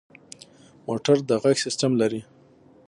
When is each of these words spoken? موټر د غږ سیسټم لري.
موټر 0.87 1.17
د 1.29 1.31
غږ 1.43 1.57
سیسټم 1.65 1.91
لري. 2.01 2.21